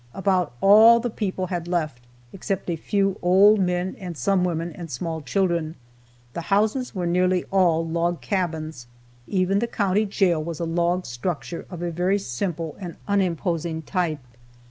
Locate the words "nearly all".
7.05-7.87